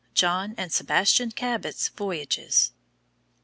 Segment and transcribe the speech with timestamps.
[0.15, 2.71] JOHN AND SEBASTIAN CABOT'S VOYAGES.